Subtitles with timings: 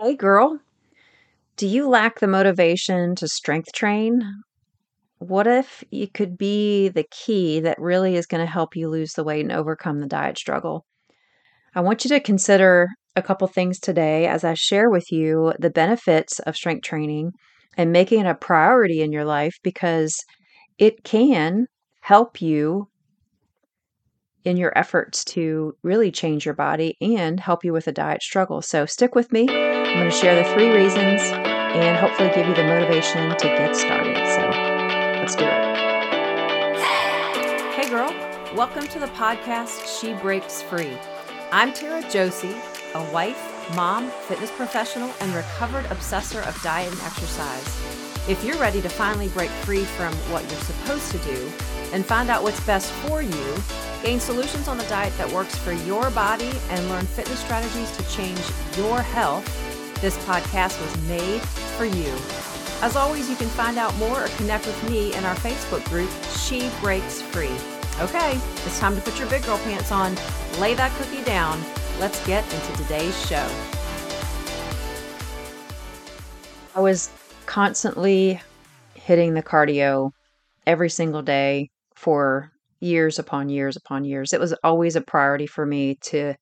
[0.00, 0.58] Hey, girl,
[1.56, 4.22] do you lack the motivation to strength train?
[5.18, 9.14] What if it could be the key that really is going to help you lose
[9.14, 10.86] the weight and overcome the diet struggle?
[11.74, 15.70] I want you to consider a couple things today as I share with you the
[15.70, 17.32] benefits of strength training
[17.76, 20.16] and making it a priority in your life because
[20.78, 21.66] it can
[22.02, 22.88] help you
[24.44, 28.62] in your efforts to really change your body and help you with a diet struggle.
[28.62, 29.48] So stick with me.
[29.48, 33.76] I'm going to share the three reasons and hopefully give you the motivation to get
[33.76, 34.16] started.
[34.16, 34.48] So
[35.20, 35.76] let's do it.
[37.74, 38.14] Hey, girl,
[38.56, 40.96] welcome to the podcast She Breaks Free.
[41.52, 42.56] I'm Tara Josie,
[42.94, 47.66] a wife, mom, fitness professional, and recovered obsessor of diet and exercise.
[48.28, 51.50] If you're ready to finally break free from what you're supposed to do
[51.92, 53.54] and find out what's best for you,
[54.02, 58.08] gain solutions on the diet that works for your body, and learn fitness strategies to
[58.08, 58.40] change
[58.76, 59.44] your health,
[60.00, 61.40] this podcast was made
[61.76, 62.12] for you.
[62.82, 66.10] As always, you can find out more or connect with me in our Facebook group,
[66.38, 67.54] She Breaks Free.
[68.00, 68.32] Okay,
[68.64, 70.16] it's time to put your big girl pants on,
[70.58, 71.62] lay that cookie down.
[71.98, 73.46] Let's get into today's show.
[76.74, 77.10] I was
[77.44, 78.40] constantly
[78.94, 80.12] hitting the cardio
[80.66, 82.50] every single day for
[82.80, 84.32] years upon years upon years.
[84.32, 86.34] It was always a priority for me to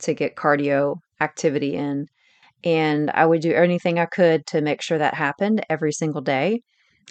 [0.00, 2.06] to get cardio activity in
[2.64, 6.62] and I would do anything I could to make sure that happened every single day.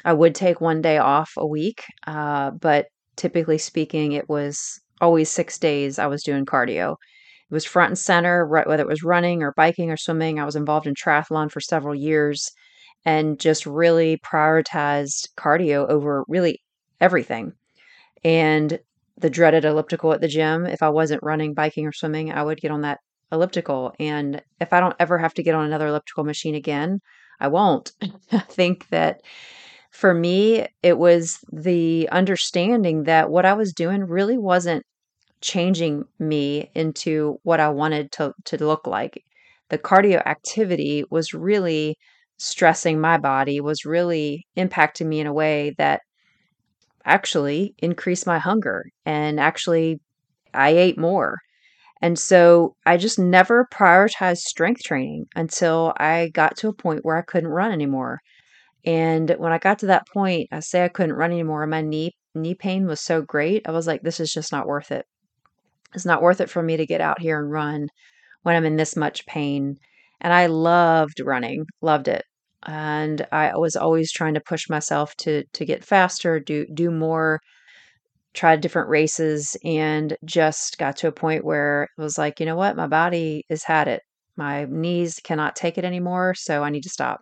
[0.04, 5.30] I would take one day off a week, uh, but typically speaking, it was always
[5.30, 6.94] six days I was doing cardio.
[6.94, 10.40] It was front and center, right, whether it was running or biking or swimming.
[10.40, 12.50] I was involved in triathlon for several years
[13.06, 16.62] and just really prioritized cardio over really
[17.00, 17.54] everything.
[18.24, 18.80] And
[19.18, 22.62] the dreaded elliptical at the gym, if I wasn't running, biking, or swimming, I would
[22.62, 23.00] get on that
[23.32, 23.94] elliptical.
[24.00, 27.00] And if I don't ever have to get on another elliptical machine again,
[27.40, 27.92] I won't.
[28.32, 29.22] I think that
[29.92, 34.84] for me, it was the understanding that what I was doing really wasn't
[35.42, 39.24] changing me into what I wanted to, to look like.
[39.70, 41.98] The cardio activity was really
[42.38, 46.02] stressing my body, was really impacting me in a way that
[47.06, 50.00] actually increase my hunger and actually
[50.54, 51.40] I ate more.
[52.02, 57.18] And so I just never prioritized strength training until I got to a point where
[57.18, 58.20] I couldn't run anymore.
[58.86, 61.66] And when I got to that point, I say I couldn't run anymore.
[61.68, 63.68] My knee knee pain was so great.
[63.68, 65.06] I was like, this is just not worth it.
[65.96, 67.90] It's not worth it for me to get out here and run
[68.44, 69.78] when I'm in this much pain.
[70.22, 72.26] And I loved running, loved it
[72.66, 77.40] and I was always trying to push myself to to get faster, do do more,
[78.34, 82.56] tried different races, and just got to a point where it was like, you know
[82.56, 84.02] what, my body has had it.
[84.38, 87.22] My knees cannot take it anymore, so I need to stop.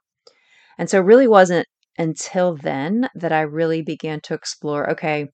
[0.77, 4.89] And so, it really wasn't until then that I really began to explore.
[4.91, 5.27] Okay,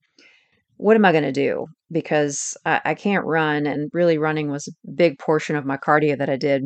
[0.77, 1.67] what am I going to do?
[1.91, 6.17] Because I, I can't run, and really running was a big portion of my cardio
[6.17, 6.63] that I did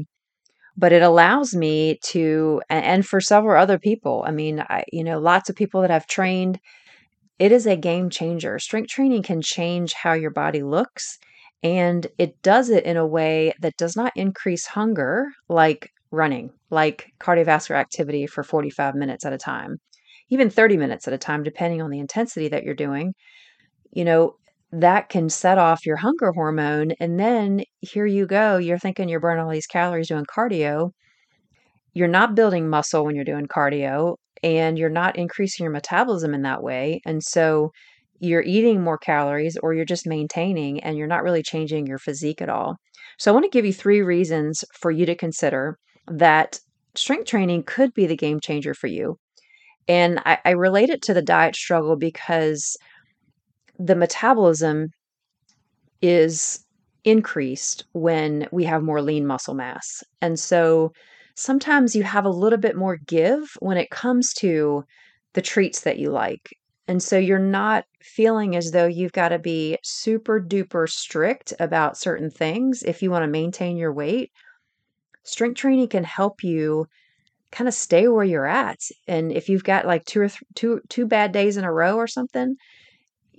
[0.77, 5.19] but it allows me to and for several other people i mean i you know
[5.19, 6.59] lots of people that i've trained
[7.39, 8.59] it is a game changer.
[8.59, 11.17] Strength training can change how your body looks
[11.63, 17.11] and it does it in a way that does not increase hunger like running like
[17.19, 19.77] cardiovascular activity for 45 minutes at a time
[20.29, 23.13] even 30 minutes at a time depending on the intensity that you're doing.
[23.91, 24.35] You know
[24.71, 26.91] that can set off your hunger hormone.
[26.99, 28.57] And then here you go.
[28.57, 30.91] You're thinking you're burning all these calories doing cardio.
[31.93, 36.43] You're not building muscle when you're doing cardio, and you're not increasing your metabolism in
[36.43, 37.01] that way.
[37.05, 37.71] And so
[38.19, 42.41] you're eating more calories or you're just maintaining and you're not really changing your physique
[42.41, 42.77] at all.
[43.17, 45.77] So I want to give you three reasons for you to consider
[46.07, 46.59] that
[46.95, 49.17] strength training could be the game changer for you.
[49.87, 52.77] And I, I relate it to the diet struggle because
[53.83, 54.89] the metabolism
[56.01, 56.63] is
[57.03, 60.03] increased when we have more lean muscle mass.
[60.21, 60.91] And so
[61.35, 64.83] sometimes you have a little bit more give when it comes to
[65.33, 66.49] the treats that you like.
[66.87, 71.97] And so you're not feeling as though you've got to be super duper strict about
[71.97, 74.31] certain things if you want to maintain your weight.
[75.23, 76.85] Strength training can help you
[77.51, 78.79] kind of stay where you're at.
[79.07, 81.95] And if you've got like two or th- two two bad days in a row
[81.95, 82.55] or something,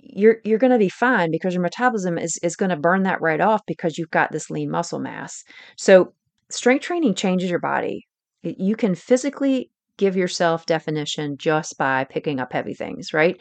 [0.05, 3.21] you're you're going to be fine because your metabolism is is going to burn that
[3.21, 5.43] right off because you've got this lean muscle mass.
[5.77, 6.13] So
[6.49, 8.07] strength training changes your body.
[8.41, 13.39] You can physically give yourself definition just by picking up heavy things, right?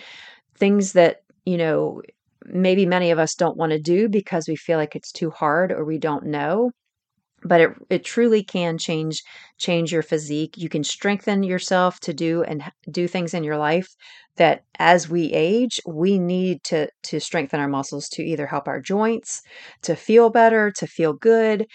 [0.57, 2.03] Things that, you know,
[2.45, 5.73] maybe many of us don't want to do because we feel like it's too hard
[5.73, 6.71] or we don't know.
[7.45, 9.23] But it it truly can change
[9.59, 10.57] change your physique.
[10.57, 13.89] You can strengthen yourself to do and do things in your life
[14.37, 18.81] that as we age, we need to to strengthen our muscles to either help our
[18.81, 19.43] joints,
[19.83, 21.67] to feel better, to feel good.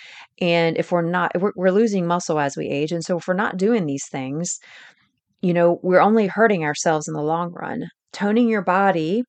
[0.41, 3.33] And if we're not we're, we're losing muscle as we age, and so if we're
[3.35, 4.59] not doing these things,
[5.41, 7.89] you know, we're only hurting ourselves in the long run.
[8.13, 9.23] Toning your body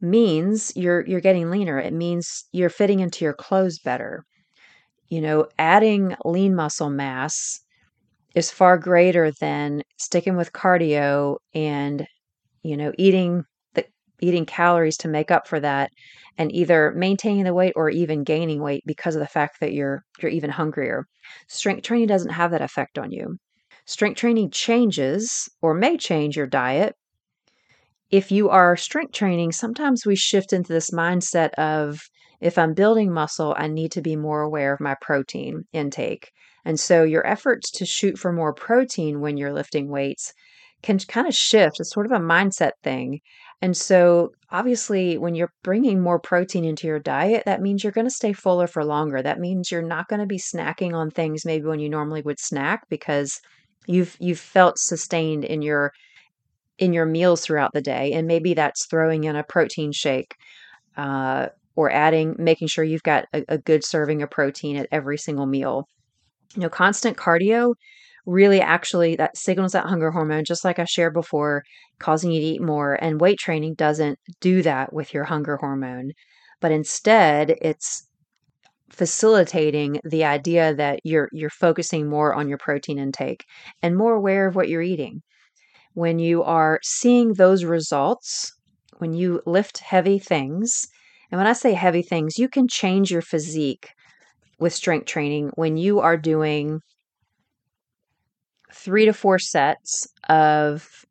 [0.00, 1.78] means you're you're getting leaner.
[1.78, 4.24] It means you're fitting into your clothes better
[5.12, 7.60] you know, adding lean muscle mass
[8.34, 12.06] is far greater than sticking with cardio and,
[12.62, 13.44] you know, eating
[13.74, 13.86] the
[14.20, 15.90] eating calories to make up for that
[16.38, 20.02] and either maintaining the weight or even gaining weight because of the fact that you're
[20.20, 21.06] you're even hungrier.
[21.48, 23.38] Strength training doesn't have that effect on you.
[23.86, 26.94] Strength training changes or may change your diet.
[28.12, 32.00] If you are strength training, sometimes we shift into this mindset of
[32.42, 36.30] if I'm building muscle, I need to be more aware of my protein intake.
[36.64, 40.32] And so your efforts to shoot for more protein when you're lifting weights
[40.82, 41.78] can kind of shift.
[41.78, 43.20] It's sort of a mindset thing.
[43.60, 48.08] And so, obviously, when you're bringing more protein into your diet, that means you're going
[48.08, 49.22] to stay fuller for longer.
[49.22, 52.40] That means you're not going to be snacking on things maybe when you normally would
[52.40, 53.40] snack because
[53.86, 55.92] you've you've felt sustained in your
[56.78, 58.12] in your meals throughout the day.
[58.12, 60.34] And maybe that's throwing in a protein shake
[60.96, 65.18] uh, or adding, making sure you've got a, a good serving of protein at every
[65.18, 65.86] single meal.
[66.54, 67.74] You know, constant cardio
[68.26, 71.62] really actually that signals that hunger hormone just like i shared before
[71.98, 76.10] causing you to eat more and weight training doesn't do that with your hunger hormone
[76.60, 78.08] but instead it's
[78.90, 83.44] facilitating the idea that you're you're focusing more on your protein intake
[83.82, 85.22] and more aware of what you're eating
[85.94, 88.52] when you are seeing those results
[88.98, 90.86] when you lift heavy things
[91.32, 93.88] and when I say heavy things, you can change your physique
[94.58, 96.80] with strength training when you are doing
[98.70, 101.06] three to four sets of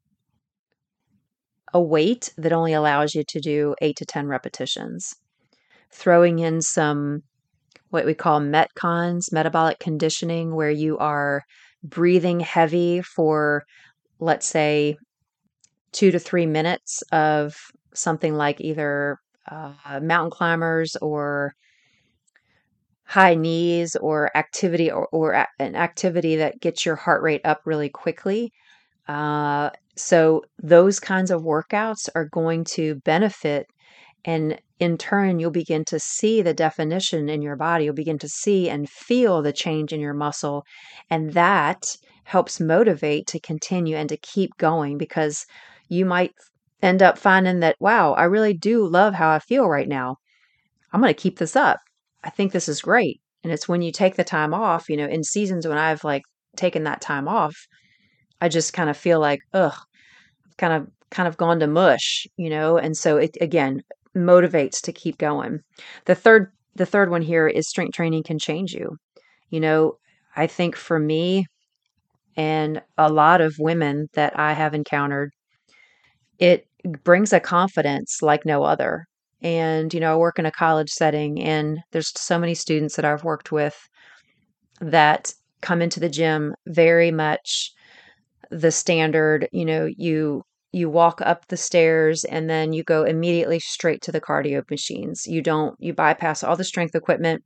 [1.73, 5.15] a weight that only allows you to do eight to 10 repetitions.
[5.91, 7.23] Throwing in some
[7.89, 11.41] what we call metcons, metabolic conditioning, where you are
[11.83, 13.63] breathing heavy for,
[14.19, 14.97] let's say,
[15.91, 17.55] two to three minutes of
[17.93, 19.17] something like either
[19.51, 21.53] uh, mountain climbers or
[23.05, 27.89] high knees or activity or, or an activity that gets your heart rate up really
[27.89, 28.51] quickly.
[29.07, 33.67] Uh, so those kinds of workouts are going to benefit
[34.23, 38.29] and in turn you'll begin to see the definition in your body you'll begin to
[38.29, 40.63] see and feel the change in your muscle
[41.09, 45.45] and that helps motivate to continue and to keep going because
[45.89, 46.31] you might
[46.81, 50.17] end up finding that, wow, I really do love how I feel right now.
[50.91, 51.79] I'm going to keep this up.
[52.23, 53.21] I think this is great.
[53.43, 56.23] And it's when you take the time off, you know, in seasons when I've like
[56.55, 57.55] taken that time off,
[58.39, 59.75] I just kind of feel like, ugh,
[60.57, 63.81] kind of kind of gone to mush, you know, and so it again
[64.15, 65.59] motivates to keep going.
[66.05, 68.97] The third the third one here is strength training can change you.
[69.49, 69.97] You know,
[70.35, 71.45] I think for me
[72.37, 75.31] and a lot of women that I have encountered,
[76.39, 76.65] it
[77.03, 79.05] brings a confidence like no other.
[79.41, 83.05] And, you know, I work in a college setting, and there's so many students that
[83.05, 83.75] I've worked with
[84.79, 87.71] that come into the gym very much
[88.51, 93.59] the standard, you know, you you walk up the stairs and then you go immediately
[93.59, 95.27] straight to the cardio machines.
[95.27, 97.43] You don't you bypass all the strength equipment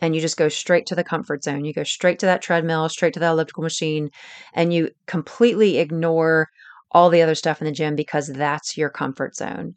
[0.00, 1.64] and you just go straight to the comfort zone.
[1.64, 4.10] You go straight to that treadmill, straight to the elliptical machine,
[4.54, 6.48] and you completely ignore
[6.92, 9.74] all the other stuff in the gym because that's your comfort zone.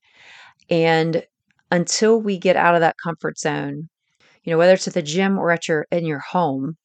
[0.70, 1.26] And
[1.72, 3.90] until we get out of that comfort zone,
[4.44, 6.78] you know, whether it's at the gym or at your in your home,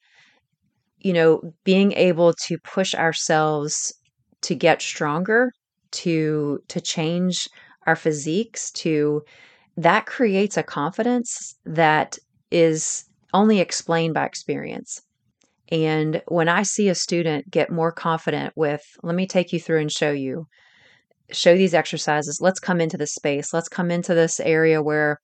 [0.98, 3.92] you know, being able to push ourselves
[4.42, 5.52] to get stronger,
[5.92, 7.48] to to change
[7.86, 9.22] our physiques, to
[9.76, 12.18] that creates a confidence that
[12.50, 13.04] is
[13.34, 15.02] only explained by experience.
[15.70, 19.80] And when I see a student get more confident with, let me take you through
[19.80, 20.46] and show you,
[21.32, 22.38] show these exercises.
[22.40, 23.52] Let's come into this space.
[23.52, 25.18] Let's come into this area where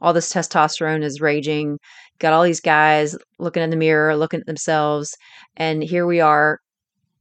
[0.00, 1.78] all this testosterone is raging.
[2.18, 5.16] Got all these guys looking in the mirror, looking at themselves.
[5.56, 6.58] And here we are,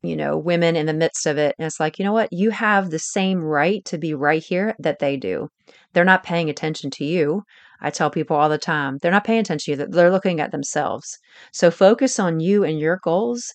[0.02, 1.56] you know, women in the midst of it.
[1.60, 2.30] And it's like, you know what?
[2.32, 5.48] You have the same right to be right here that they do.
[5.94, 7.44] They're not paying attention to you.
[7.84, 10.52] I tell people all the time, they're not paying attention to you, they're looking at
[10.52, 11.20] themselves.
[11.52, 13.54] So focus on you and your goals.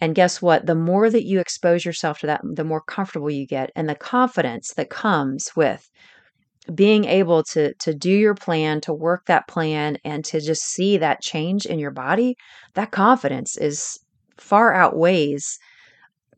[0.00, 0.66] And guess what?
[0.66, 3.94] The more that you expose yourself to that, the more comfortable you get and the
[3.94, 5.88] confidence that comes with
[6.74, 10.98] being able to to do your plan, to work that plan and to just see
[10.98, 12.36] that change in your body,
[12.74, 13.98] that confidence is
[14.38, 15.58] far outweighs,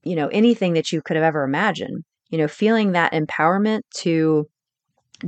[0.02, 2.04] you know, anything that you could have ever imagined.
[2.30, 4.46] You know, feeling that empowerment to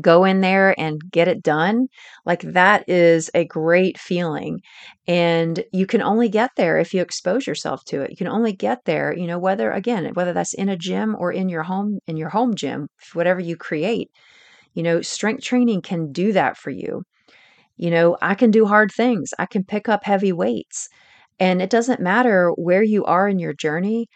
[0.00, 1.88] go in there and get it done,
[2.26, 4.60] like that is a great feeling.
[5.06, 8.10] And you can only get there if you expose yourself to it.
[8.10, 11.32] You can only get there, you know, whether again, whether that's in a gym or
[11.32, 14.10] in your home in your home gym, whatever you create.
[14.74, 17.04] You know, strength training can do that for you.
[17.76, 19.30] You know, I can do hard things.
[19.38, 20.88] I can pick up heavy weights.
[21.38, 24.08] And it doesn't matter where you are in your journey,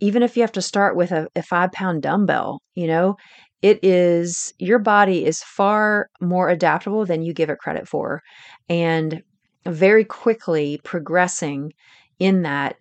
[0.00, 3.16] even if you have to start with a, a five pound dumbbell, you know,
[3.64, 8.20] it is your body is far more adaptable than you give it credit for.
[8.68, 9.22] And
[9.66, 11.72] very quickly progressing
[12.18, 12.76] in that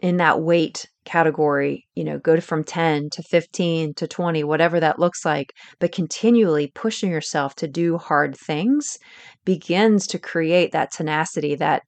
[0.00, 4.98] in that weight category, you know, go from 10 to 15 to 20, whatever that
[4.98, 8.98] looks like, but continually pushing yourself to do hard things
[9.44, 11.82] begins to create that tenacity, that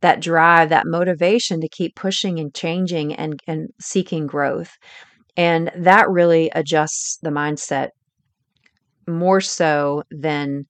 [0.00, 4.72] that drive, that motivation to keep pushing and changing and and seeking growth.
[5.36, 7.88] And that really adjusts the mindset
[9.08, 10.64] more so than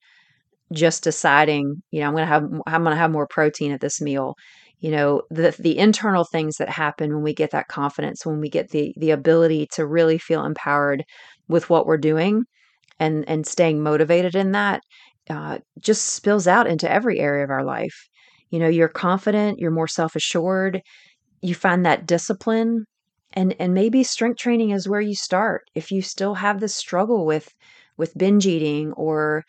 [0.72, 3.80] just deciding, you know, I'm going to have I'm going to have more protein at
[3.80, 4.34] this meal.
[4.80, 8.48] You know, the the internal things that happen when we get that confidence, when we
[8.48, 11.04] get the the ability to really feel empowered
[11.48, 12.44] with what we're doing
[12.98, 14.82] and and staying motivated in that
[15.30, 17.94] uh, just spills out into every area of our life.
[18.50, 20.82] You know, you're confident, you're more self-assured,
[21.42, 22.86] you find that discipline
[23.34, 25.64] and and maybe strength training is where you start.
[25.74, 27.54] If you still have this struggle with
[27.96, 29.44] with binge eating or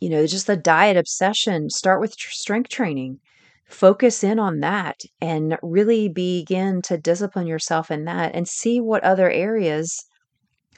[0.00, 3.18] you know, just the diet obsession, start with strength training.
[3.66, 9.04] Focus in on that and really begin to discipline yourself in that and see what
[9.04, 10.04] other areas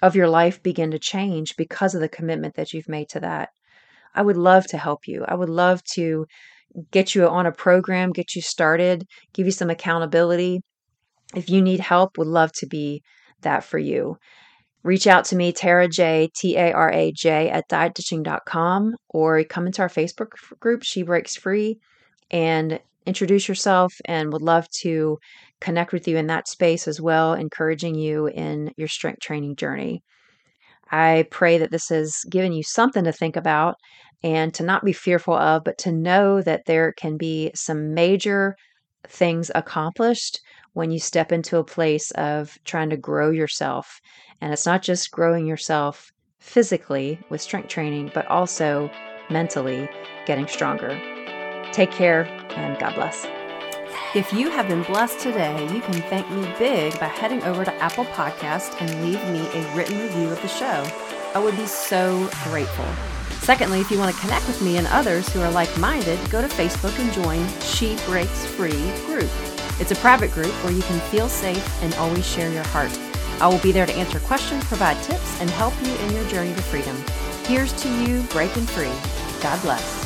[0.02, 3.50] of your life begin to change because of the commitment that you've made to that.
[4.14, 5.24] I would love to help you.
[5.28, 6.26] I would love to
[6.90, 10.62] get you on a program, get you started, give you some accountability.
[11.34, 13.02] If you need help, would love to be
[13.42, 14.16] that for you
[14.82, 19.66] reach out to me, Tara J, T A R A J, at dietditching.com, or come
[19.66, 21.78] into our Facebook group, She Breaks Free,
[22.30, 25.18] and introduce yourself and would love to
[25.60, 30.02] connect with you in that space as well, encouraging you in your strength training journey.
[30.90, 33.76] I pray that this has given you something to think about
[34.22, 38.56] and to not be fearful of, but to know that there can be some major
[39.08, 40.40] things accomplished
[40.72, 44.00] when you step into a place of trying to grow yourself.
[44.40, 48.90] And it's not just growing yourself physically with strength training, but also
[49.30, 49.88] mentally
[50.26, 50.98] getting stronger.
[51.72, 52.24] Take care
[52.56, 53.26] and God bless.
[54.14, 57.74] If you have been blessed today, you can thank me big by heading over to
[57.74, 60.84] Apple Podcast and leave me a written review of the show.
[61.34, 62.86] I would be so grateful.
[63.40, 66.42] Secondly, if you want to connect with me and others who are like minded, go
[66.42, 69.30] to Facebook and join She Breaks Free group.
[69.80, 72.96] It's a private group where you can feel safe and always share your heart.
[73.40, 76.54] I will be there to answer questions, provide tips, and help you in your journey
[76.54, 76.96] to freedom.
[77.44, 78.92] Here's to you breaking free.
[79.42, 79.99] God bless.